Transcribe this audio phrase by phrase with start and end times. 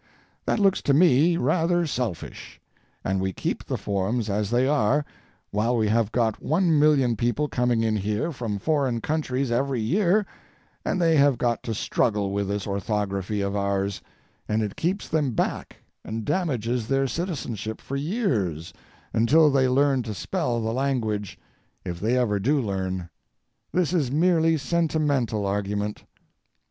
[0.47, 2.59] That looks to me to be rather selfish,
[3.03, 5.05] and we keep the forms as they are
[5.51, 10.25] while we have got one million people coming in here from foreign countries every year
[10.83, 14.01] and they have got to struggle with this orthography of ours,
[14.49, 18.73] and it keeps them back and damages their citizenship for years
[19.13, 21.37] until they learn to spell the language,
[21.85, 23.07] if they ever do learn.
[23.71, 26.05] This is merely sentimental argument.